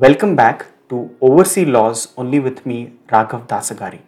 Welcome 0.00 0.36
back 0.36 0.66
to 0.90 1.16
Overseas 1.22 1.68
Laws 1.68 2.12
only 2.18 2.38
with 2.38 2.66
me, 2.66 2.92
Raghav 3.08 3.46
Dasagari. 3.46 4.00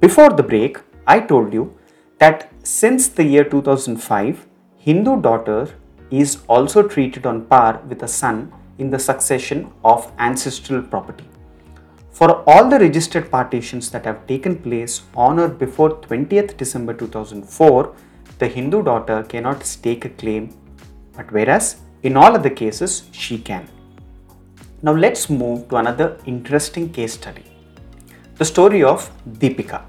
Before 0.00 0.30
the 0.30 0.42
break, 0.42 0.78
I 1.06 1.20
told 1.20 1.52
you 1.52 1.76
that 2.16 2.50
since 2.62 3.08
the 3.08 3.22
year 3.22 3.44
2005, 3.44 4.46
Hindu 4.78 5.20
daughter 5.20 5.68
is 6.10 6.38
also 6.48 6.88
treated 6.88 7.26
on 7.26 7.44
par 7.44 7.82
with 7.86 8.02
a 8.02 8.08
son 8.08 8.50
in 8.78 8.88
the 8.88 8.98
succession 8.98 9.70
of 9.84 10.10
ancestral 10.18 10.80
property. 10.80 11.28
For 12.10 12.42
all 12.48 12.70
the 12.70 12.78
registered 12.78 13.30
partitions 13.30 13.90
that 13.90 14.06
have 14.06 14.26
taken 14.26 14.56
place 14.56 15.02
on 15.14 15.38
or 15.38 15.48
before 15.48 16.00
20th 16.00 16.56
December 16.56 16.94
2004, 16.94 17.94
the 18.38 18.48
Hindu 18.48 18.84
daughter 18.84 19.22
cannot 19.24 19.66
stake 19.66 20.06
a 20.06 20.08
claim, 20.08 20.48
but 21.14 21.30
whereas 21.30 21.76
in 22.02 22.16
all 22.16 22.34
other 22.34 22.48
cases 22.48 23.02
she 23.12 23.36
can. 23.36 23.68
Now 24.80 24.92
let's 24.92 25.28
move 25.28 25.68
to 25.70 25.76
another 25.76 26.16
interesting 26.24 26.90
case 26.92 27.14
study 27.14 27.44
the 28.38 28.44
story 28.44 28.84
of 28.84 29.10
Deepika. 29.28 29.82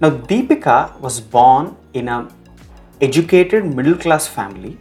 Now, 0.00 0.10
Deepika 0.10 0.98
was 0.98 1.20
born 1.20 1.76
in 1.92 2.08
a 2.08 2.28
educated 3.00 3.64
middle 3.64 3.94
class 3.94 4.26
family. 4.26 4.76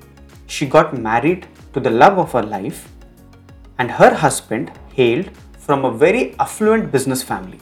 She 0.47 0.65
got 0.65 0.97
married 0.97 1.45
to 1.73 1.79
the 1.79 1.91
love 1.91 2.17
of 2.17 2.31
her 2.31 2.41
life, 2.41 2.89
and 3.77 3.91
her 3.91 4.11
husband 4.15 4.71
hailed 4.93 5.29
from 5.59 5.85
a 5.85 5.91
very 5.91 6.35
affluent 6.39 6.91
business 6.91 7.21
family. 7.21 7.59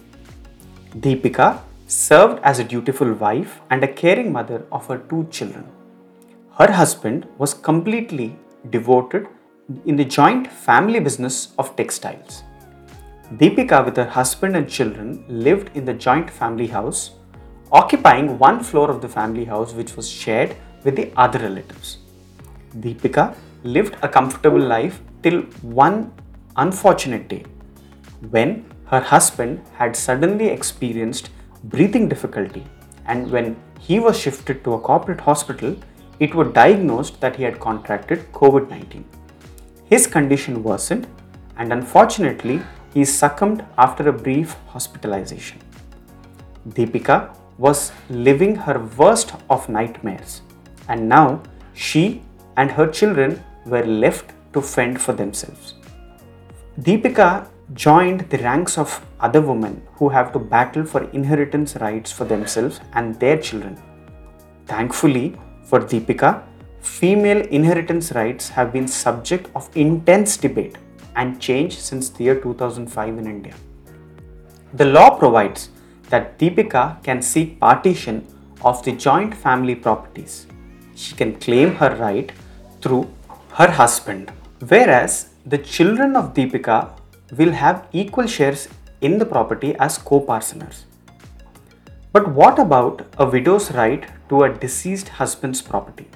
Deepika 0.98 1.60
served 1.88 2.40
as 2.44 2.60
a 2.60 2.64
dutiful 2.64 3.12
wife 3.12 3.60
and 3.70 3.84
a 3.84 3.94
caring 4.02 4.32
mother 4.32 4.66
of 4.72 4.88
her 4.88 5.00
two 5.10 5.28
children. 5.30 5.66
Her 6.58 6.72
husband 6.72 7.28
was 7.38 7.54
completely 7.54 8.38
devoted 8.70 9.28
in 9.86 9.96
the 9.96 10.06
joint 10.06 10.48
family 10.48 11.00
business 11.00 11.54
of 11.58 11.76
textiles. 11.76 12.44
Deepika, 13.38 13.86
with 13.86 13.96
her 13.96 14.10
husband 14.10 14.56
and 14.56 14.70
children, 14.70 15.24
lived 15.28 15.70
in 15.76 15.86
the 15.86 15.94
joint 15.94 16.30
family 16.30 16.68
house, 16.68 17.12
occupying 17.72 18.38
one 18.38 18.62
floor 18.62 18.90
of 18.92 19.02
the 19.02 19.08
family 19.08 19.46
house 19.46 19.74
which 19.74 19.96
was 19.96 20.10
shared 20.10 20.56
with 20.84 20.96
the 20.96 21.12
other 21.16 21.40
relatives. 21.40 22.00
Deepika 22.80 23.36
lived 23.64 23.96
a 24.02 24.10
comfortable 24.10 24.60
life 24.60 25.02
till 25.24 25.42
one 25.62 26.12
unfortunate 26.58 27.28
day 27.30 27.46
when 28.30 28.66
her 28.86 29.00
husband 29.00 29.62
had 29.78 29.96
suddenly 29.96 30.48
experienced 30.48 31.30
breathing 31.66 32.10
difficulty 32.10 32.66
and 33.06 33.32
when 33.32 33.56
he 33.80 34.00
was 34.00 34.20
shifted 34.20 34.64
to 34.64 34.74
a 34.74 34.80
corporate 34.80 35.22
hospital 35.22 35.76
it 36.20 36.36
was 36.36 36.52
diagnosed 36.54 37.20
that 37.22 37.36
he 37.36 37.44
had 37.44 37.60
contracted 37.60 38.20
covid-19 38.34 39.04
his 39.92 40.08
condition 40.08 40.64
worsened 40.64 41.06
and 41.58 41.74
unfortunately 41.74 42.58
he 42.94 43.04
succumbed 43.04 43.64
after 43.78 44.08
a 44.08 44.14
brief 44.26 44.56
hospitalization. 44.74 45.60
Deepika 46.70 47.18
was 47.58 47.92
living 48.10 48.56
her 48.56 48.80
worst 48.98 49.34
of 49.50 49.68
nightmares 49.68 50.42
and 50.88 51.10
now 51.10 51.42
she 51.74 52.22
and 52.56 52.72
her 52.72 52.88
children 52.88 53.44
were 53.66 53.86
left 53.86 54.32
to 54.54 54.62
fend 54.62 55.02
for 55.02 55.14
themselves. 55.14 55.76
Deepika 56.80 57.48
joined 57.74 58.22
the 58.30 58.38
ranks 58.38 58.78
of 58.78 59.06
other 59.20 59.42
women 59.42 59.82
who 59.96 60.08
have 60.08 60.32
to 60.32 60.40
battle 60.40 60.86
for 60.86 61.04
inheritance 61.12 61.76
rights 61.78 62.12
for 62.12 62.24
themselves 62.24 62.80
and 62.94 63.20
their 63.20 63.38
children. 63.38 63.78
Thankfully 64.68 65.38
for 65.64 65.80
Deepika, 65.80 66.44
female 66.82 67.42
inheritance 67.48 68.12
rights 68.12 68.50
have 68.50 68.74
been 68.74 68.88
subject 68.88 69.50
of 69.56 69.70
intense 69.76 70.38
debate 70.38 70.78
and 71.16 71.40
change 71.40 71.78
since 71.80 72.10
the 72.10 72.24
year 72.26 72.40
2005 72.40 73.18
in 73.18 73.28
India. 73.28 73.54
The 74.74 74.86
law 74.86 75.18
provides 75.18 75.70
that 76.10 76.38
Deepika 76.40 77.04
can 77.04 77.22
seek 77.22 77.60
partition 77.60 78.26
of 78.64 78.84
the 78.84 78.92
joint 78.92 79.34
family 79.34 79.76
properties. 79.76 80.48
She 80.96 81.16
can 81.16 81.36
claim 81.40 81.76
her 81.76 81.96
right 81.96 82.32
through 82.82 83.10
her 83.54 83.70
husband, 83.70 84.32
whereas 84.68 85.30
the 85.46 85.58
children 85.58 86.16
of 86.16 86.34
Deepika 86.34 86.92
will 87.38 87.52
have 87.52 87.88
equal 87.92 88.28
shares 88.28 88.68
in 89.02 89.18
the 89.18 89.26
property 89.26 89.76
as 89.80 89.98
co 89.98 90.22
parceners. 90.22 90.84
But 92.14 92.28
what 92.28 92.60
about 92.60 93.06
a 93.18 93.26
widow's 93.26 93.72
right 93.72 94.06
to 94.30 94.44
a 94.44 94.54
deceased 94.54 95.10
husband's 95.10 95.62
property? 95.62 96.08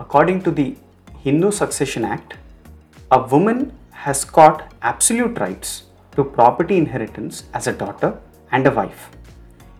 According 0.00 0.40
to 0.44 0.50
the 0.50 0.76
Hindu 1.22 1.50
Succession 1.50 2.06
Act, 2.06 2.34
a 3.10 3.22
woman 3.22 3.70
has 3.90 4.24
got 4.24 4.72
absolute 4.80 5.38
rights 5.38 5.82
to 6.16 6.24
property 6.24 6.78
inheritance 6.78 7.44
as 7.52 7.66
a 7.66 7.72
daughter 7.74 8.18
and 8.50 8.66
a 8.66 8.70
wife. 8.70 9.10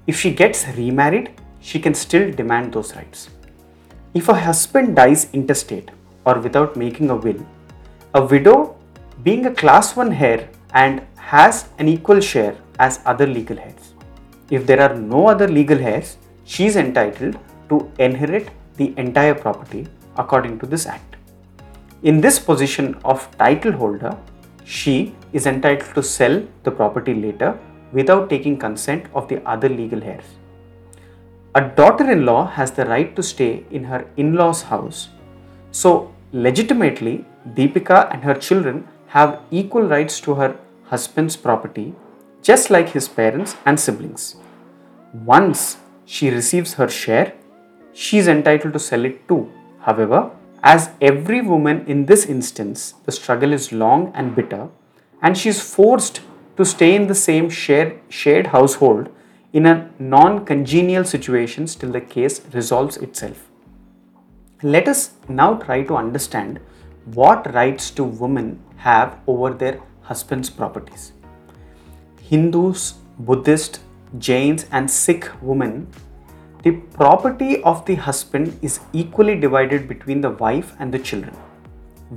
If 0.06 0.20
she 0.20 0.30
gets 0.34 0.66
remarried, 0.76 1.30
she 1.60 1.80
can 1.80 1.94
still 1.94 2.30
demand 2.30 2.74
those 2.74 2.94
rights. 2.96 3.30
If 4.12 4.28
a 4.28 4.34
husband 4.34 4.94
dies 4.94 5.28
intestate 5.32 5.90
or 6.26 6.38
without 6.38 6.76
making 6.76 7.08
a 7.08 7.16
will, 7.16 7.40
a 8.12 8.22
widow, 8.22 8.76
being 9.22 9.46
a 9.46 9.54
class 9.54 9.96
1 9.96 10.12
heir 10.12 10.50
and 10.74 11.00
has 11.16 11.70
an 11.78 11.88
equal 11.88 12.20
share 12.20 12.56
as 12.78 13.00
other 13.06 13.26
legal 13.26 13.58
heirs. 13.58 13.94
If 14.50 14.66
there 14.66 14.82
are 14.82 14.94
no 14.94 15.28
other 15.28 15.48
legal 15.48 15.78
heirs, 15.78 16.18
she 16.44 16.66
is 16.66 16.76
entitled 16.76 17.38
to 17.70 17.90
inherit 17.98 18.50
the 18.76 18.92
entire 18.98 19.34
property 19.34 19.88
according 20.24 20.58
to 20.60 20.66
this 20.66 20.86
act. 20.86 21.16
In 22.02 22.20
this 22.20 22.38
position 22.38 22.94
of 23.04 23.28
title 23.36 23.72
holder, 23.72 24.16
she 24.64 25.14
is 25.32 25.46
entitled 25.46 25.94
to 25.94 26.02
sell 26.02 26.42
the 26.64 26.70
property 26.70 27.14
later 27.14 27.58
without 27.92 28.30
taking 28.30 28.56
consent 28.56 29.06
of 29.14 29.28
the 29.28 29.42
other 29.46 29.68
legal 29.68 30.02
heirs. 30.02 30.24
A 31.54 31.60
daughter 31.60 32.08
in 32.10 32.24
law 32.24 32.46
has 32.46 32.70
the 32.70 32.86
right 32.86 33.14
to 33.16 33.22
stay 33.22 33.64
in 33.70 33.84
her 33.84 34.06
in 34.16 34.34
law's 34.34 34.62
house. 34.62 35.08
So, 35.72 36.14
legitimately, 36.32 37.24
Deepika 37.54 38.12
and 38.12 38.22
her 38.22 38.34
children 38.34 38.86
have 39.08 39.40
equal 39.50 39.82
rights 39.82 40.20
to 40.20 40.34
her 40.34 40.56
husband's 40.84 41.36
property, 41.36 41.92
just 42.42 42.70
like 42.70 42.90
his 42.90 43.08
parents 43.08 43.56
and 43.66 43.78
siblings. 43.78 44.36
Once 45.12 45.78
she 46.04 46.30
receives 46.30 46.74
her 46.74 46.88
share, 46.88 47.32
she 47.92 48.18
is 48.18 48.28
entitled 48.28 48.72
to 48.72 48.78
sell 48.78 49.04
it 49.04 49.26
too 49.28 49.50
However, 49.80 50.30
as 50.62 50.90
every 51.00 51.40
woman 51.40 51.84
in 51.86 52.06
this 52.06 52.26
instance, 52.26 52.94
the 53.06 53.12
struggle 53.12 53.52
is 53.52 53.72
long 53.72 54.12
and 54.14 54.34
bitter, 54.34 54.68
and 55.22 55.36
she 55.36 55.48
is 55.48 55.60
forced 55.60 56.20
to 56.56 56.64
stay 56.64 56.94
in 56.94 57.06
the 57.06 57.14
same 57.14 57.48
share, 57.48 57.98
shared 58.08 58.48
household 58.48 59.08
in 59.52 59.66
a 59.66 59.90
non 59.98 60.44
congenial 60.44 61.04
situation 61.04 61.66
till 61.66 61.90
the 61.90 62.00
case 62.00 62.42
resolves 62.52 62.98
itself. 62.98 63.48
Let 64.62 64.88
us 64.88 65.12
now 65.28 65.54
try 65.54 65.82
to 65.84 65.96
understand 65.96 66.60
what 67.14 67.52
rights 67.54 67.90
do 67.90 68.04
women 68.04 68.62
have 68.76 69.18
over 69.26 69.50
their 69.54 69.80
husband's 70.02 70.50
properties. 70.50 71.12
Hindus, 72.20 72.94
Buddhists, 73.18 73.80
Jains, 74.18 74.66
and 74.70 74.90
Sikh 74.90 75.30
women 75.40 75.88
the 76.62 76.72
property 76.72 77.62
of 77.62 77.86
the 77.86 77.94
husband 77.94 78.58
is 78.60 78.80
equally 78.92 79.34
divided 79.40 79.88
between 79.88 80.20
the 80.20 80.28
wife 80.28 80.74
and 80.78 80.92
the 80.92 80.98
children. 80.98 81.34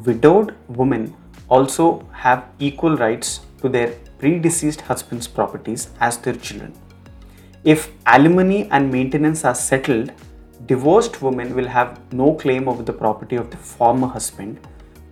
Widowed 0.06 0.54
women 0.68 1.16
also 1.48 2.06
have 2.12 2.50
equal 2.60 2.98
rights 2.98 3.40
to 3.62 3.70
their 3.70 3.94
predeceased 4.20 4.82
husband's 4.82 5.28
properties 5.28 5.92
as 6.02 6.18
their 6.18 6.36
children. 6.36 6.74
If 7.64 7.90
alimony 8.06 8.68
and 8.70 8.92
maintenance 8.92 9.46
are 9.46 9.56
settled, 9.56 10.12
divorced 10.66 11.22
women 11.22 11.56
will 11.56 11.68
have 11.68 11.98
no 12.12 12.34
claim 12.34 12.68
over 12.68 12.84
the 12.84 12.92
property 12.92 13.38
of 13.38 13.50
the 13.50 13.56
former 13.56 14.08
husband, 14.08 14.60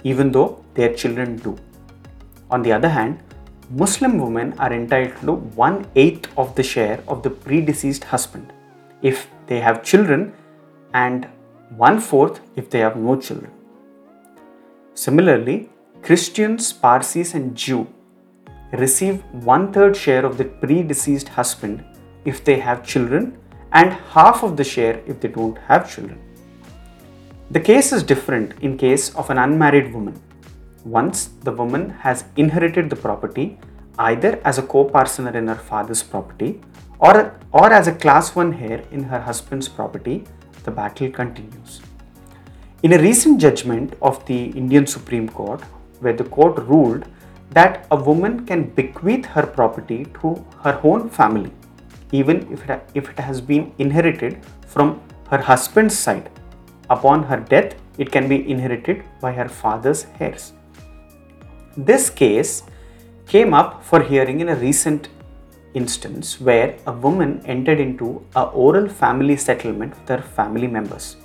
even 0.04 0.34
though 0.34 0.62
their 0.74 0.94
children 0.94 1.38
do. 1.38 1.58
On 2.50 2.62
the 2.62 2.74
other 2.74 2.90
hand, 2.90 3.24
Muslim 3.70 4.18
women 4.18 4.54
are 4.60 4.74
entitled 4.74 5.22
to 5.22 5.34
one 5.56 5.86
eighth 5.96 6.30
of 6.38 6.54
the 6.56 6.64
share 6.64 7.02
of 7.08 7.24
the 7.24 7.30
predeceased 7.30 8.04
husband 8.04 8.52
if 9.02 9.28
they 9.52 9.60
have 9.60 9.84
children 9.92 10.22
and 10.94 11.28
one 11.86 12.00
fourth 12.00 12.40
if 12.56 12.70
they 12.70 12.80
have 12.80 12.96
no 12.96 13.16
children. 13.28 13.52
Similarly, 14.94 15.70
Christians, 16.02 16.72
Parsis, 16.74 17.34
and 17.34 17.56
Jew 17.56 17.88
receive 18.72 19.24
one 19.54 19.72
third 19.74 19.96
share 19.96 20.26
of 20.26 20.38
the 20.38 20.46
predeceased 20.46 21.30
husband 21.30 21.84
if 22.24 22.44
they 22.44 22.58
have 22.60 22.86
children 22.86 23.38
and 23.74 23.94
half 24.16 24.44
of 24.44 24.58
the 24.58 24.64
share 24.64 25.02
if 25.06 25.20
they 25.20 25.28
don't 25.28 25.58
have 25.70 25.94
children. 25.94 26.20
The 27.52 27.60
case 27.60 27.92
is 27.92 28.04
different 28.04 28.54
in 28.62 28.78
case 28.78 29.14
of 29.16 29.30
an 29.30 29.38
unmarried 29.38 29.94
woman. 29.94 30.22
Once 30.86 31.30
the 31.44 31.52
woman 31.52 31.90
has 31.90 32.24
inherited 32.38 32.90
the 32.90 32.96
property 32.96 33.60
either 34.00 34.40
as 34.46 34.58
a 34.58 34.64
co-parcener 34.64 35.36
in 35.36 35.48
her 35.48 35.62
father's 35.72 36.04
property 36.04 36.62
or, 37.02 37.40
or 37.52 37.74
as 37.74 37.88
a 37.88 37.94
class 37.94 38.36
1 38.36 38.54
heir 38.54 38.84
in 38.92 39.04
her 39.04 39.20
husband's 39.20 39.68
property, 39.68 40.24
the 40.64 40.72
battle 40.72 41.10
continues. 41.10 41.82
In 42.84 42.94
a 42.94 43.00
recent 43.00 43.42
judgment 43.42 43.96
of 44.02 44.24
the 44.28 44.46
Indian 44.52 44.86
Supreme 44.86 45.28
Court, 45.28 45.62
where 46.00 46.14
the 46.14 46.24
court 46.24 46.58
ruled 46.68 47.06
that 47.50 47.88
a 47.92 47.96
woman 47.96 48.46
can 48.46 48.70
bequeath 48.70 49.26
her 49.26 49.46
property 49.46 50.06
to 50.22 50.46
her 50.64 50.80
own 50.84 51.10
family, 51.10 51.52
even 52.12 52.52
if 52.54 52.70
it, 52.70 52.90
if 52.94 53.10
it 53.10 53.20
has 53.20 53.42
been 53.42 53.74
inherited 53.80 54.40
from 54.68 55.02
her 55.30 55.40
husband's 55.40 55.98
side. 55.98 56.30
Upon 56.90 57.24
her 57.24 57.38
death, 57.38 57.76
it 57.98 58.12
can 58.12 58.28
be 58.28 58.50
inherited 58.50 59.04
by 59.20 59.32
her 59.32 59.50
father's 59.50 60.06
heirs. 60.20 60.54
This 61.76 62.10
case 62.10 62.64
came 63.28 63.54
up 63.54 63.84
for 63.84 64.02
hearing 64.04 64.40
in 64.40 64.50
a 64.50 64.56
recent 64.56 65.08
instance 65.74 66.40
where 66.42 66.78
a 66.86 66.92
woman 66.92 67.42
entered 67.46 67.80
into 67.80 68.24
a 68.36 68.44
oral 68.44 68.88
family 68.88 69.38
settlement 69.38 69.94
with 69.98 70.10
her 70.10 70.22
family 70.22 70.68
members. 70.68 71.18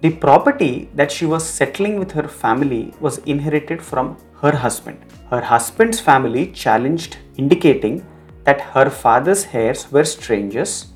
The 0.00 0.10
property 0.10 0.90
that 0.94 1.10
she 1.10 1.26
was 1.26 1.48
settling 1.48 1.98
with 1.98 2.12
her 2.12 2.28
family 2.28 2.92
was 3.00 3.18
inherited 3.18 3.80
from 3.80 4.16
her 4.42 4.52
husband. 4.54 4.98
Her 5.30 5.40
husband's 5.40 6.00
family 6.00 6.48
challenged, 6.52 7.16
indicating 7.36 8.04
that 8.44 8.60
her 8.60 8.90
father's 8.90 9.46
heirs 9.52 9.90
were 9.90 10.04
strangers. 10.04 10.88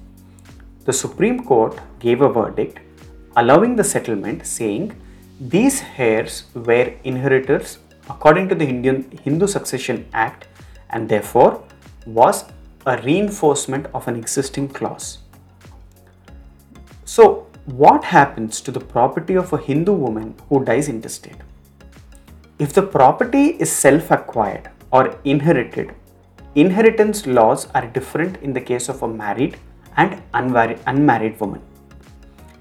The 0.84 0.92
Supreme 0.92 1.44
Court 1.44 1.78
gave 1.98 2.20
a 2.20 2.28
verdict 2.28 2.80
allowing 3.36 3.76
the 3.76 3.84
settlement, 3.84 4.46
saying 4.46 4.94
these 5.40 5.82
heirs 5.96 6.44
were 6.54 6.92
inheritors 7.04 7.78
according 8.10 8.48
to 8.48 8.54
the 8.54 8.66
Indian 8.66 9.10
Hindu 9.22 9.46
Succession 9.46 10.06
Act 10.12 10.48
and 10.90 11.08
therefore 11.08 11.62
was 12.06 12.44
a 12.86 13.00
reinforcement 13.02 13.86
of 13.94 14.08
an 14.08 14.16
existing 14.16 14.68
clause. 14.68 15.18
So, 17.04 17.46
what 17.66 18.04
happens 18.04 18.60
to 18.62 18.70
the 18.70 18.80
property 18.80 19.34
of 19.34 19.52
a 19.52 19.58
Hindu 19.58 19.92
woman 19.92 20.34
who 20.48 20.64
dies 20.64 20.88
intestate? 20.88 21.36
If 22.58 22.72
the 22.72 22.82
property 22.82 23.48
is 23.60 23.70
self 23.70 24.10
acquired 24.10 24.70
or 24.90 25.18
inherited, 25.24 25.94
inheritance 26.54 27.26
laws 27.26 27.68
are 27.74 27.86
different 27.86 28.38
in 28.38 28.52
the 28.52 28.60
case 28.60 28.88
of 28.88 29.02
a 29.02 29.08
married 29.08 29.58
and 29.96 30.22
unmarried 30.34 31.38
woman. 31.40 31.62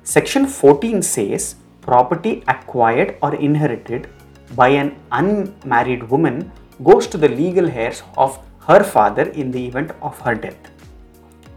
Section 0.04 0.46
14 0.48 1.02
says 1.02 1.56
property 1.82 2.44
acquired 2.48 3.18
or 3.22 3.36
inherited 3.36 4.10
by 4.56 4.70
an 4.70 4.96
unmarried 5.12 6.04
woman 6.10 6.52
goes 6.84 7.08
to 7.08 7.18
the 7.18 7.28
legal 7.28 7.70
heirs 7.70 8.04
of 8.18 8.40
her 8.68 8.84
father 8.84 9.24
in 9.42 9.52
the 9.52 9.66
event 9.66 9.92
of 10.02 10.20
her 10.20 10.36
death. 10.36 10.72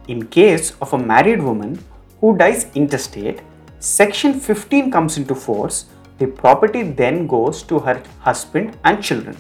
In 0.08 0.26
case 0.26 0.72
of 0.80 0.92
a 0.92 0.98
married 0.98 1.42
woman 1.42 1.78
who 2.20 2.36
dies 2.36 2.66
intestate, 2.74 3.40
Section 3.80 4.38
15 4.38 4.90
comes 4.90 5.16
into 5.16 5.34
force. 5.34 5.86
The 6.18 6.26
property 6.26 6.82
then 6.82 7.26
goes 7.26 7.62
to 7.64 7.78
her 7.78 8.02
husband 8.20 8.76
and 8.84 9.02
children. 9.02 9.36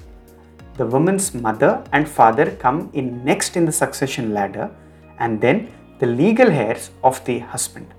The 0.78 0.86
woman's 0.86 1.34
mother 1.34 1.84
and 1.92 2.08
father 2.08 2.52
come 2.52 2.90
in 2.94 3.24
next 3.24 3.56
in 3.56 3.66
the 3.66 3.72
succession 3.72 4.32
ladder, 4.32 4.70
and 5.18 5.40
then 5.40 5.68
the 5.98 6.06
legal 6.06 6.50
heirs 6.50 6.90
of 7.04 7.22
the 7.26 7.40
husband. 7.40 7.92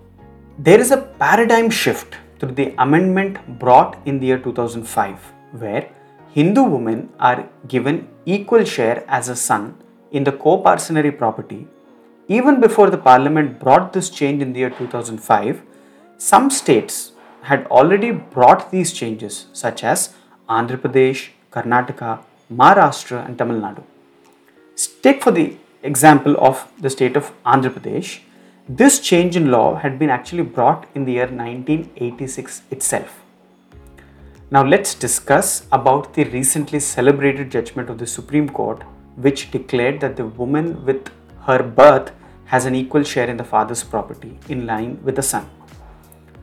There 0.58 0.80
is 0.80 0.92
a 0.92 0.98
paradigm 0.98 1.70
shift 1.70 2.16
through 2.40 2.54
the 2.54 2.74
amendment 2.80 3.38
brought 3.60 3.98
in 4.06 4.20
the 4.20 4.28
year 4.28 4.40
2005, 4.40 5.20
where 5.60 5.88
Hindu 6.34 6.64
women 6.64 7.10
are 7.20 7.50
given 7.68 8.08
equal 8.26 8.64
share 8.64 9.04
as 9.08 9.28
a 9.28 9.36
son 9.36 9.76
in 10.12 10.24
the 10.24 10.32
co-parcenary 10.32 11.12
property. 11.12 11.68
Even 12.28 12.62
before 12.62 12.90
the 12.90 12.98
parliament 12.98 13.60
brought 13.60 13.92
this 13.92 14.10
change 14.10 14.42
in 14.42 14.54
the 14.54 14.60
year 14.60 14.70
2005, 14.70 15.62
some 16.18 16.50
states 16.50 17.12
had 17.42 17.66
already 17.68 18.12
brought 18.12 18.72
these 18.72 18.94
changes 18.94 19.48
such 19.52 19.84
as 19.84 20.14
Andhra 20.48 20.78
Pradesh, 20.78 21.30
Karnataka, 21.52 22.20
Maharashtra 22.54 23.26
and 23.26 23.38
Tamil 23.38 23.60
Nadu. 23.60 23.84
Take 25.02 25.22
for 25.22 25.32
the 25.32 25.58
example 25.84 26.38
of 26.40 26.72
the 26.80 26.90
state 26.90 27.18
of 27.18 27.34
Andhra 27.46 27.72
Pradesh, 27.72 28.22
this 28.70 29.00
change 29.00 29.36
in 29.36 29.52
law 29.52 29.76
had 29.76 30.00
been 30.00 30.10
actually 30.10 30.44
brought 30.44 30.88
in 30.96 31.04
the 31.04 31.14
year 31.14 31.28
1986 31.28 32.62
itself. 32.72 33.21
Now 34.54 34.66
let's 34.66 34.96
discuss 34.96 35.66
about 35.72 36.14
the 36.14 36.26
recently 36.26 36.82
celebrated 36.82 37.50
judgment 37.50 37.90
of 37.90 37.98
the 37.98 38.06
Supreme 38.06 38.50
Court 38.50 38.84
which 39.16 39.50
declared 39.50 40.02
that 40.02 40.18
the 40.18 40.26
woman 40.26 40.86
with 40.86 41.10
her 41.44 41.64
birth 41.64 42.12
has 42.44 42.66
an 42.66 42.76
equal 42.76 43.04
share 43.04 43.30
in 43.30 43.38
the 43.38 43.46
father's 43.46 43.82
property 43.82 44.38
in 44.50 44.66
line 44.66 45.00
with 45.06 45.16
the 45.16 45.24
son. 45.24 45.50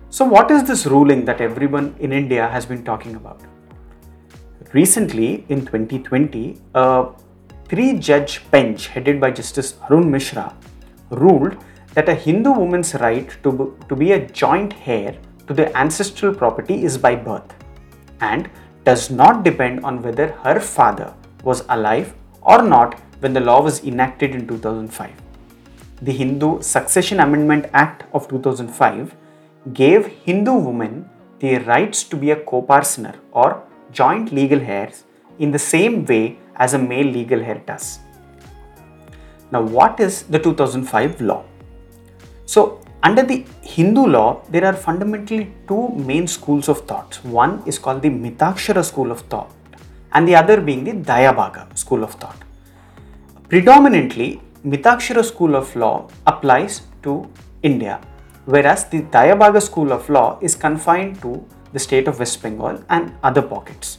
So 0.09 0.25
what 0.25 0.51
is 0.51 0.65
this 0.65 0.87
ruling 0.87 1.27
that 1.27 1.43
everyone 1.43 1.97
in 2.01 2.15
India 2.15 2.49
has 2.49 2.65
been 2.65 2.83
talking 2.83 3.15
about? 3.15 3.43
Recently 4.73 5.45
in 5.51 5.67
2020, 5.67 6.63
a 6.77 7.09
three-judge 7.67 8.51
bench 8.51 8.87
headed 8.87 9.21
by 9.21 9.33
Justice 9.33 9.75
Arun 9.91 10.11
Mishra 10.11 10.57
ruled 11.11 11.63
that 11.93 12.09
a 12.09 12.15
Hindu 12.15 12.53
woman's 12.53 12.95
right 12.95 13.31
to, 13.43 13.79
to 13.87 13.95
be 13.95 14.13
a 14.13 14.27
joint 14.29 14.73
heir 14.87 15.15
to 15.47 15.53
the 15.53 15.77
ancestral 15.77 16.35
property 16.35 16.85
is 16.85 16.97
by 16.97 17.15
birth 17.15 17.55
and 18.21 18.49
does 18.85 19.11
not 19.11 19.45
depend 19.45 19.85
on 19.85 20.03
whether 20.03 20.29
her 20.45 20.61
father 20.61 21.15
was 21.43 21.65
alive 21.69 22.15
or 22.43 22.63
not 22.63 22.99
when 23.21 23.33
the 23.33 23.41
law 23.41 23.61
was 23.63 23.83
enacted 23.85 24.33
in 24.33 24.47
2005. 24.47 25.11
The 26.03 26.13
Hindu 26.13 26.63
Succession 26.63 27.21
Amendment 27.21 27.67
Act 27.73 28.05
of 28.13 28.29
2005 28.29 29.15
gave 29.73 30.07
Hindu 30.07 30.53
women 30.53 31.09
the 31.41 31.59
rights 31.59 32.03
to 32.05 32.17
be 32.17 32.31
a 32.31 32.37
co-parcener 32.37 33.17
or 33.33 33.63
joint 33.93 34.33
legal 34.33 34.61
heirs 34.61 35.05
in 35.39 35.51
the 35.51 35.59
same 35.59 36.05
way 36.05 36.39
as 36.57 36.75
a 36.75 36.79
male 36.79 37.07
legal 37.07 37.41
heir 37.41 37.63
does. 37.67 38.01
Now, 39.51 39.63
what 39.63 39.99
is 40.01 40.23
the 40.25 40.39
2005 40.39 41.21
law? 41.21 41.45
So, 42.45 42.81
under 43.03 43.23
the 43.23 43.45
Hindu 43.63 44.07
law, 44.07 44.43
there 44.51 44.65
are 44.65 44.73
fundamentally 44.73 45.53
two 45.69 45.89
main 45.91 46.27
schools 46.27 46.69
of 46.69 46.81
thought. 46.87 47.21
One 47.25 47.63
is 47.67 47.79
called 47.79 48.03
the 48.03 48.11
Mitakshara 48.11 48.85
school 48.85 49.13
of 49.13 49.21
thought, 49.23 49.53
and 50.13 50.27
the 50.27 50.35
other 50.35 50.61
being 50.61 50.85
the 50.85 50.93
Dayabhaga 50.93 51.79
school 51.79 52.03
of 52.03 52.15
thought. 52.15 52.37
Predominantly, 53.49 54.41
Mitakshara 54.65 55.25
school 55.25 55.55
of 55.55 55.75
law 55.77 56.09
applies 56.27 56.83
to 57.05 57.31
India, 57.63 58.01
whereas 58.47 58.85
the 58.87 59.03
Dayabhaga 59.03 59.63
school 59.63 59.93
of 59.93 60.09
law 60.09 60.39
is 60.43 60.55
confined 60.57 61.23
to 61.23 61.45
the 61.73 61.79
state 61.79 62.09
of 62.09 62.19
West 62.19 62.43
Bengal 62.43 62.83
and 62.89 63.13
other 63.23 63.43
pockets. 63.43 63.99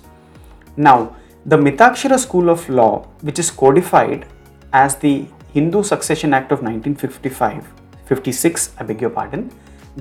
Now, 0.75 1.15
the 1.45 1.55
Mitakshara 1.55 2.19
school 2.19 2.49
of 2.49 2.67
law, 2.67 3.07
which 3.21 3.39
is 3.39 3.49
codified 3.49 4.25
as 4.73 4.97
the 4.97 5.25
Hindu 5.53 5.83
Succession 5.83 6.33
Act 6.33 6.51
of 6.51 6.61
1955, 6.61 7.78
56, 8.09 8.71
I 8.79 8.83
beg 8.83 9.01
your 9.01 9.11
pardon, 9.11 9.51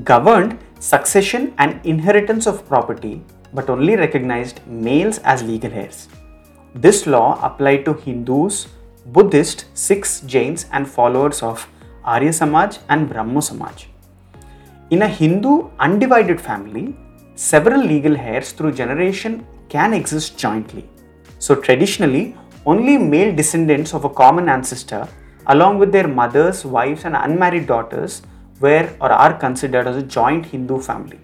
governed 0.02 0.58
succession 0.80 1.54
and 1.58 1.80
inheritance 1.84 2.46
of 2.46 2.66
property 2.66 3.22
but 3.52 3.68
only 3.68 3.96
recognized 3.96 4.60
males 4.66 5.18
as 5.18 5.42
legal 5.42 5.72
heirs. 5.72 6.08
This 6.74 7.06
law 7.06 7.38
applied 7.42 7.84
to 7.84 7.94
Hindus, 7.94 8.68
Buddhists, 9.06 9.64
Sikhs, 9.74 10.20
Jains, 10.22 10.66
and 10.72 10.88
followers 10.88 11.42
of 11.42 11.66
Arya 12.04 12.32
Samaj 12.32 12.78
and 12.88 13.08
Brahmo 13.08 13.40
Samaj. 13.40 13.88
In 14.90 15.02
a 15.02 15.08
Hindu 15.08 15.70
undivided 15.78 16.40
family, 16.40 16.96
several 17.34 17.82
legal 17.82 18.16
heirs 18.16 18.52
through 18.52 18.72
generation 18.72 19.46
can 19.68 19.92
exist 19.92 20.38
jointly. 20.38 20.88
So, 21.38 21.54
traditionally, 21.54 22.36
only 22.66 22.96
male 22.98 23.34
descendants 23.34 23.94
of 23.94 24.04
a 24.04 24.10
common 24.10 24.48
ancestor 24.48 25.08
along 25.48 25.78
with 25.78 25.92
their 25.92 26.06
mothers, 26.06 26.64
wives, 26.64 27.04
and 27.04 27.16
unmarried 27.16 27.66
daughters, 27.66 28.22
were 28.60 28.88
or 29.00 29.10
are 29.10 29.34
considered 29.34 29.86
as 29.86 29.96
a 29.96 30.02
joint 30.02 30.46
Hindu 30.46 30.80
family. 30.80 31.20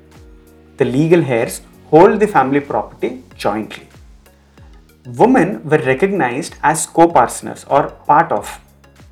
The 0.77 0.85
legal 0.85 1.25
heirs 1.25 1.63
hold 1.91 2.21
the 2.21 2.27
family 2.27 2.61
property 2.61 3.23
jointly. 3.37 3.89
Women 5.07 5.63
were 5.69 5.79
recognized 5.79 6.55
as 6.63 6.87
co 6.87 7.09
parceners 7.09 7.65
or 7.71 7.91
part 8.07 8.33
of 8.33 8.61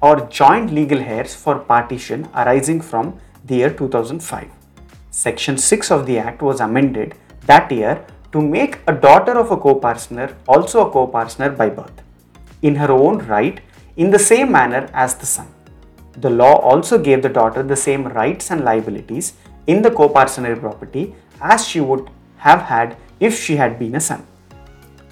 or 0.01 0.27
joint 0.27 0.73
legal 0.73 0.99
heirs 0.99 1.35
for 1.35 1.59
partition 1.59 2.29
arising 2.35 2.81
from 2.81 3.19
the 3.45 3.57
year 3.57 3.71
2005. 3.71 4.49
Section 5.11 5.59
6 5.59 5.91
of 5.91 6.07
the 6.07 6.19
Act 6.19 6.43
was 6.43 6.61
amended 6.61 7.15
that 7.47 7.71
year 7.71 8.05
to 8.33 8.41
make 8.41 8.79
a 8.87 8.93
daughter 8.93 9.33
of 9.39 9.51
a 9.51 9.57
co 9.57 9.75
parcener 9.79 10.35
also 10.49 10.87
a 10.87 10.91
co 10.91 11.07
parcener 11.07 11.55
by 11.57 11.69
birth. 11.69 12.03
In 12.63 12.77
her 12.77 12.91
own 12.91 13.19
right, 13.27 13.61
in 13.97 14.11
the 14.11 14.19
same 14.19 14.51
manner 14.51 14.89
as 14.93 15.15
the 15.15 15.27
son. 15.27 15.49
The 16.19 16.31
law 16.31 16.57
also 16.57 16.99
gave 16.99 17.23
the 17.23 17.29
daughter 17.29 17.63
the 17.63 17.77
same 17.77 18.07
rights 18.07 18.51
and 18.51 18.65
liabilities 18.65 19.35
in 19.67 19.83
the 19.83 19.91
co-parcenary 19.91 20.57
property 20.57 21.15
as 21.41 21.67
she 21.67 21.81
would 21.81 22.11
have 22.37 22.63
had 22.63 22.97
if 23.21 23.39
she 23.39 23.57
had 23.57 23.79
been 23.79 23.95
a 23.95 24.01
son. 24.01 24.27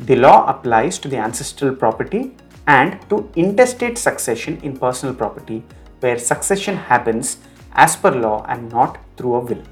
The 0.00 0.16
law 0.16 0.46
applies 0.46 0.99
to 1.00 1.08
the 1.08 1.16
ancestral 1.16 1.75
property 1.75 2.34
and 2.66 2.99
to 3.08 3.30
intestate 3.37 3.99
succession 3.99 4.58
in 4.62 4.76
personal 4.76 5.14
property 5.14 5.62
where 6.00 6.18
succession 6.18 6.76
happens 6.76 7.38
as 7.72 7.96
per 7.96 8.10
law 8.10 8.44
and 8.49 8.70
not 8.70 8.99
through 9.16 9.34
a 9.34 9.40
will. 9.40 9.62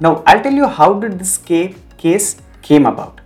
Now 0.00 0.22
I'll 0.26 0.42
tell 0.42 0.52
you 0.52 0.66
how 0.66 0.94
did 0.94 1.18
this 1.18 1.36
case 1.38 2.40
came 2.62 2.86
about. 2.86 3.19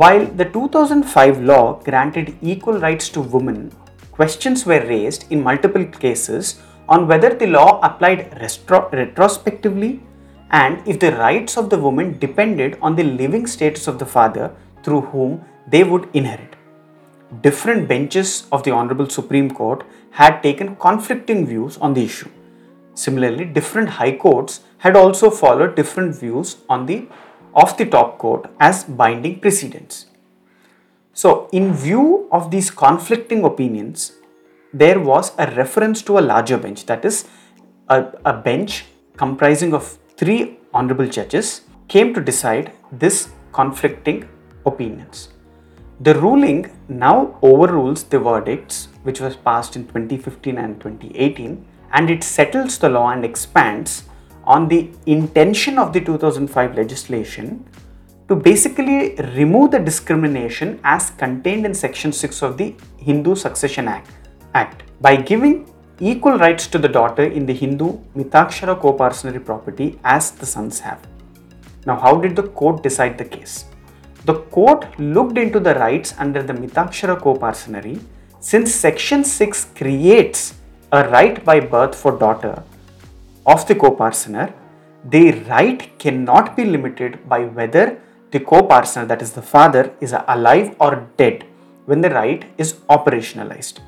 While 0.00 0.26
the 0.26 0.44
2005 0.44 1.40
law 1.40 1.80
granted 1.82 2.36
equal 2.42 2.78
rights 2.78 3.08
to 3.10 3.22
women, 3.22 3.72
questions 4.12 4.66
were 4.66 4.86
raised 4.86 5.24
in 5.30 5.42
multiple 5.42 5.86
cases 5.86 6.60
on 6.86 7.08
whether 7.08 7.30
the 7.32 7.46
law 7.46 7.80
applied 7.82 8.38
retro- 8.38 8.90
retrospectively 8.92 10.02
and 10.50 10.86
if 10.86 11.00
the 11.00 11.12
rights 11.12 11.56
of 11.56 11.70
the 11.70 11.78
woman 11.78 12.18
depended 12.18 12.76
on 12.82 12.94
the 12.94 13.04
living 13.04 13.46
status 13.46 13.86
of 13.86 13.98
the 13.98 14.04
father 14.04 14.54
through 14.82 15.00
whom 15.12 15.42
they 15.66 15.82
would 15.82 16.10
inherit. 16.12 16.56
Different 17.40 17.88
benches 17.88 18.48
of 18.52 18.64
the 18.64 18.72
Honorable 18.72 19.08
Supreme 19.08 19.50
Court 19.50 19.82
had 20.10 20.42
taken 20.42 20.76
conflicting 20.76 21.46
views 21.46 21.78
on 21.78 21.94
the 21.94 22.04
issue. 22.04 22.28
Similarly, 22.92 23.46
different 23.46 23.88
high 23.88 24.16
courts 24.16 24.60
had 24.76 24.94
also 24.94 25.30
followed 25.30 25.74
different 25.74 26.14
views 26.14 26.58
on 26.68 26.84
the 26.84 27.08
of 27.56 27.76
the 27.78 27.86
top 27.86 28.18
court 28.18 28.48
as 28.60 28.84
binding 28.84 29.40
precedents. 29.40 30.06
So, 31.14 31.48
in 31.50 31.72
view 31.72 32.28
of 32.30 32.50
these 32.50 32.70
conflicting 32.70 33.42
opinions, 33.44 34.12
there 34.72 35.00
was 35.00 35.32
a 35.38 35.50
reference 35.52 36.02
to 36.02 36.18
a 36.18 36.20
larger 36.20 36.58
bench, 36.58 36.84
that 36.86 37.04
is, 37.04 37.26
a, 37.88 38.06
a 38.26 38.34
bench 38.34 38.84
comprising 39.16 39.72
of 39.72 39.98
three 40.16 40.58
honorable 40.74 41.06
judges 41.06 41.62
came 41.88 42.12
to 42.12 42.20
decide 42.20 42.72
this 42.92 43.30
conflicting 43.52 44.28
opinions. 44.66 45.30
The 46.00 46.14
ruling 46.14 46.70
now 46.88 47.38
overrules 47.40 48.02
the 48.04 48.18
verdicts 48.18 48.88
which 49.02 49.20
was 49.20 49.36
passed 49.36 49.76
in 49.76 49.86
2015 49.86 50.58
and 50.58 50.78
2018 50.78 51.64
and 51.92 52.10
it 52.10 52.22
settles 52.22 52.78
the 52.78 52.90
law 52.90 53.10
and 53.10 53.24
expands 53.24 54.04
on 54.46 54.68
the 54.68 54.90
intention 55.06 55.78
of 55.78 55.92
the 55.92 56.00
2005 56.00 56.76
legislation 56.76 57.64
to 58.28 58.34
basically 58.34 59.14
remove 59.36 59.70
the 59.70 59.78
discrimination 59.78 60.80
as 60.84 61.10
contained 61.10 61.66
in 61.66 61.74
section 61.74 62.12
6 62.12 62.42
of 62.42 62.56
the 62.56 62.74
Hindu 62.98 63.34
Succession 63.34 63.88
Act, 63.88 64.10
Act 64.54 64.82
by 65.00 65.16
giving 65.16 65.70
equal 66.00 66.38
rights 66.38 66.66
to 66.68 66.78
the 66.78 66.88
daughter 66.88 67.24
in 67.24 67.46
the 67.46 67.52
Hindu 67.52 67.98
Mitakshara 68.16 68.80
co-parcenary 68.80 69.40
property 69.40 69.98
as 70.04 70.30
the 70.32 70.46
sons 70.46 70.80
have. 70.80 71.06
Now 71.86 71.98
how 71.98 72.16
did 72.20 72.36
the 72.36 72.42
court 72.42 72.82
decide 72.82 73.16
the 73.16 73.24
case? 73.24 73.66
The 74.24 74.40
court 74.56 74.98
looked 74.98 75.38
into 75.38 75.60
the 75.60 75.74
rights 75.74 76.14
under 76.18 76.42
the 76.42 76.52
Mitakshara 76.52 77.20
co-parcenary 77.20 78.00
since 78.40 78.74
section 78.74 79.24
6 79.24 79.68
creates 79.76 80.54
a 80.92 81.08
right 81.08 81.44
by 81.44 81.60
birth 81.60 81.94
for 81.94 82.18
daughter 82.18 82.62
of 83.46 83.66
the 83.66 83.74
co-parcener, 83.74 84.52
the 85.04 85.32
right 85.48 85.98
cannot 85.98 86.56
be 86.56 86.64
limited 86.64 87.28
by 87.28 87.40
whether 87.44 88.00
the 88.32 88.40
co-parcener, 88.40 89.06
that 89.06 89.22
is 89.22 89.32
the 89.32 89.42
father, 89.42 89.94
is 90.00 90.14
alive 90.28 90.74
or 90.80 91.08
dead 91.16 91.44
when 91.84 92.00
the 92.00 92.10
right 92.10 92.44
is 92.58 92.74
operationalized. 92.90 93.78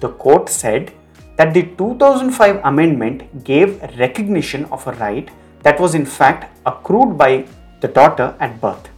The 0.00 0.08
court 0.08 0.48
said 0.48 0.92
that 1.36 1.54
the 1.54 1.62
2005 1.76 2.60
amendment 2.64 3.44
gave 3.44 3.80
recognition 3.98 4.64
of 4.66 4.86
a 4.86 4.92
right 4.94 5.30
that 5.62 5.78
was 5.78 5.94
in 5.94 6.04
fact 6.04 6.58
accrued 6.66 7.16
by 7.16 7.46
the 7.80 7.88
daughter 7.88 8.34
at 8.40 8.60
birth. 8.60 8.88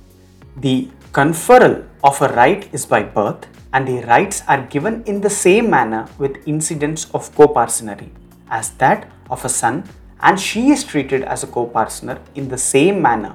The 0.56 0.88
conferral 1.12 1.86
of 2.02 2.20
a 2.22 2.28
right 2.28 2.68
is 2.72 2.86
by 2.86 3.02
birth 3.02 3.46
and 3.72 3.86
the 3.86 4.00
rights 4.06 4.42
are 4.48 4.66
given 4.66 5.02
in 5.04 5.20
the 5.20 5.30
same 5.30 5.68
manner 5.68 6.08
with 6.18 6.38
incidents 6.46 7.06
of 7.12 7.34
co-parcenary 7.34 8.10
as 8.48 8.70
that 8.82 9.10
of 9.30 9.44
a 9.44 9.48
son 9.48 9.84
and 10.20 10.38
she 10.38 10.70
is 10.70 10.84
treated 10.84 11.22
as 11.22 11.42
a 11.42 11.46
co-parcener 11.46 12.18
in 12.34 12.48
the 12.48 12.58
same 12.58 13.00
manner 13.00 13.34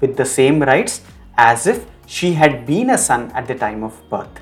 with 0.00 0.16
the 0.16 0.24
same 0.24 0.62
rights 0.62 1.02
as 1.36 1.66
if 1.66 1.86
she 2.06 2.32
had 2.32 2.66
been 2.66 2.90
a 2.90 2.98
son 2.98 3.30
at 3.32 3.46
the 3.46 3.54
time 3.54 3.82
of 3.84 4.00
birth. 4.10 4.40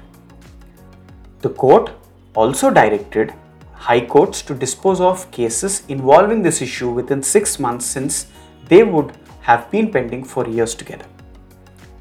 The 1.40 1.50
court 1.50 1.90
also 2.34 2.70
directed 2.70 3.34
high 3.74 4.04
courts 4.06 4.42
to 4.42 4.54
dispose 4.54 5.00
of 5.00 5.30
cases 5.30 5.82
involving 5.88 6.42
this 6.42 6.62
issue 6.62 6.90
within 6.90 7.22
6 7.22 7.58
months 7.58 7.84
since 7.84 8.26
they 8.68 8.82
would 8.84 9.12
have 9.40 9.70
been 9.70 9.90
pending 9.90 10.24
for 10.24 10.48
years 10.48 10.74
together. 10.74 11.06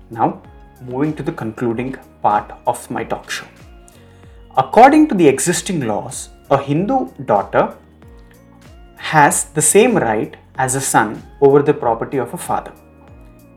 Now, 0.09 0.41
moving 0.81 1.13
to 1.15 1.23
the 1.23 1.31
concluding 1.31 1.95
part 2.21 2.51
of 2.67 2.89
my 2.89 3.03
talk 3.03 3.29
show. 3.29 3.47
According 4.57 5.07
to 5.09 5.15
the 5.15 5.27
existing 5.27 5.81
laws, 5.87 6.29
a 6.49 6.57
Hindu 6.57 7.07
daughter 7.25 7.75
has 9.11 9.37
the 9.55 9.61
same 9.61 9.97
right 9.97 10.37
as 10.55 10.75
a 10.75 10.83
son 10.89 11.09
over 11.45 11.61
the 11.61 11.73
property 11.73 12.17
of 12.17 12.33
a 12.33 12.37
father. 12.37 12.71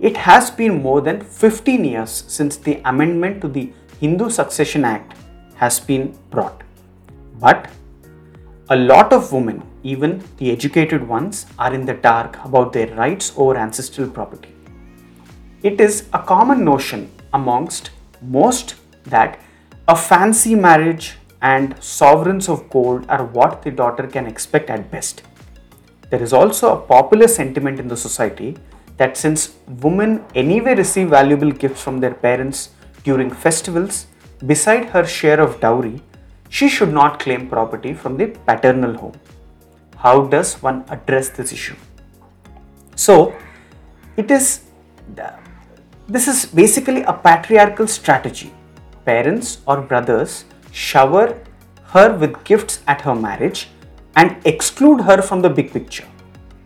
It 0.00 0.16
has 0.16 0.50
been 0.50 0.82
more 0.82 1.00
than 1.00 1.20
15 1.20 1.84
years 1.84 2.24
since 2.26 2.56
the 2.56 2.80
amendment 2.84 3.40
to 3.42 3.48
the 3.48 3.72
Hindu 4.00 4.30
Succession 4.30 4.84
Act 4.84 5.16
has 5.54 5.78
been 5.78 6.18
brought. 6.30 6.62
But 7.38 7.68
a 8.68 8.76
lot 8.76 9.12
of 9.12 9.32
women, 9.32 9.62
even 9.84 10.24
the 10.38 10.50
educated 10.50 11.06
ones, 11.06 11.46
are 11.56 11.72
in 11.72 11.86
the 11.86 11.94
dark 11.94 12.36
about 12.44 12.72
their 12.72 12.88
rights 12.96 13.32
over 13.36 13.56
ancestral 13.56 14.08
property. 14.08 14.52
It 15.62 15.80
is 15.80 16.08
a 16.12 16.18
common 16.18 16.64
notion 16.64 17.12
amongst 17.32 17.90
most 18.20 18.74
that 19.04 19.38
a 19.86 19.94
fancy 19.94 20.56
marriage 20.56 21.14
and 21.42 21.80
sovereigns 21.80 22.48
of 22.48 22.68
gold 22.70 23.06
are 23.08 23.24
what 23.24 23.62
the 23.62 23.70
daughter 23.70 24.08
can 24.08 24.26
expect 24.26 24.68
at 24.68 24.90
best. 24.90 25.22
There 26.14 26.22
is 26.22 26.32
also 26.32 26.72
a 26.72 26.80
popular 26.80 27.26
sentiment 27.26 27.80
in 27.80 27.88
the 27.88 27.96
society 27.96 28.56
that 28.98 29.16
since 29.16 29.56
women 29.82 30.24
anyway 30.36 30.76
receive 30.76 31.08
valuable 31.08 31.50
gifts 31.50 31.82
from 31.82 31.98
their 31.98 32.14
parents 32.14 32.68
during 33.02 33.32
festivals, 33.32 34.06
beside 34.46 34.84
her 34.90 35.04
share 35.04 35.40
of 35.40 35.58
dowry, 35.58 36.00
she 36.50 36.68
should 36.68 36.92
not 36.92 37.18
claim 37.18 37.48
property 37.48 37.94
from 37.94 38.16
the 38.16 38.26
paternal 38.46 38.94
home. 38.96 39.16
How 39.96 40.22
does 40.22 40.54
one 40.62 40.84
address 40.88 41.30
this 41.30 41.52
issue? 41.52 41.74
So, 42.94 43.34
it 44.16 44.30
is 44.30 44.60
uh, 45.20 45.32
this 46.06 46.28
is 46.28 46.46
basically 46.46 47.02
a 47.02 47.12
patriarchal 47.12 47.88
strategy. 47.88 48.54
Parents 49.04 49.62
or 49.66 49.80
brothers 49.80 50.44
shower 50.70 51.42
her 51.86 52.16
with 52.16 52.44
gifts 52.44 52.84
at 52.86 53.00
her 53.00 53.16
marriage 53.16 53.68
and 54.16 54.36
exclude 54.44 55.00
her 55.00 55.20
from 55.22 55.42
the 55.42 55.50
big 55.50 55.72
picture. 55.72 56.06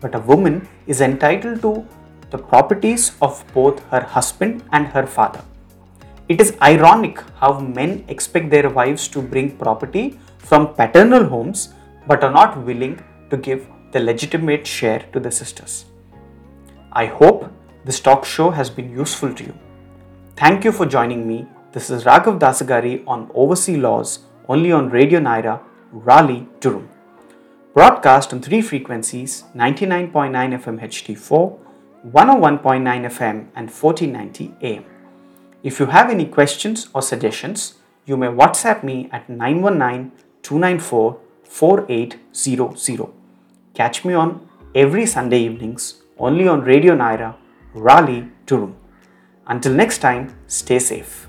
But 0.01 0.15
a 0.15 0.19
woman 0.19 0.67
is 0.87 1.01
entitled 1.01 1.61
to 1.61 1.85
the 2.31 2.37
properties 2.37 3.13
of 3.21 3.43
both 3.53 3.83
her 3.89 4.01
husband 4.01 4.63
and 4.71 4.87
her 4.87 5.05
father. 5.05 5.41
It 6.27 6.39
is 6.39 6.55
ironic 6.61 7.19
how 7.37 7.59
men 7.59 8.05
expect 8.07 8.51
their 8.51 8.69
wives 8.69 9.07
to 9.09 9.21
bring 9.21 9.57
property 9.57 10.19
from 10.37 10.73
paternal 10.75 11.25
homes 11.25 11.73
but 12.07 12.23
are 12.23 12.31
not 12.31 12.63
willing 12.63 13.03
to 13.29 13.37
give 13.37 13.67
the 13.91 13.99
legitimate 13.99 14.65
share 14.65 15.05
to 15.13 15.19
the 15.19 15.31
sisters. 15.31 15.85
I 16.91 17.07
hope 17.07 17.51
this 17.83 17.99
talk 17.99 18.25
show 18.25 18.51
has 18.51 18.69
been 18.69 18.91
useful 18.91 19.33
to 19.33 19.43
you. 19.43 19.55
Thank 20.35 20.63
you 20.63 20.71
for 20.71 20.85
joining 20.85 21.27
me. 21.27 21.47
This 21.71 21.89
is 21.89 22.03
Raghav 22.03 22.39
Dasagari 22.39 23.03
on 23.07 23.31
Overseas 23.33 23.77
Laws 23.77 24.19
only 24.47 24.71
on 24.71 24.89
Radio 24.89 25.19
Nyra, 25.19 25.61
Raleigh, 25.91 26.47
Durham. 26.59 26.89
Broadcast 27.79 28.33
on 28.33 28.41
three 28.41 28.61
frequencies 28.61 29.45
99.9 29.55 30.31
FM 30.61 30.81
HD4, 30.81 31.57
101.9 32.11 33.05
FM, 33.05 33.47
and 33.55 33.69
1490 33.71 34.53
AM. 34.61 34.83
If 35.63 35.79
you 35.79 35.85
have 35.85 36.09
any 36.09 36.25
questions 36.25 36.89
or 36.93 37.01
suggestions, 37.01 37.75
you 38.05 38.17
may 38.17 38.27
WhatsApp 38.27 38.83
me 38.83 39.07
at 39.13 39.29
919 39.29 40.11
294 40.41 41.19
4800. 41.45 43.07
Catch 43.73 44.03
me 44.03 44.13
on 44.13 44.45
every 44.75 45.05
Sunday 45.05 45.39
evenings 45.43 46.01
only 46.17 46.49
on 46.49 46.63
Radio 46.63 46.97
Nyra, 46.97 47.33
Raleigh, 47.73 48.29
Durham. 48.45 48.75
Until 49.47 49.73
next 49.73 49.99
time, 49.99 50.35
stay 50.47 50.79
safe. 50.79 51.27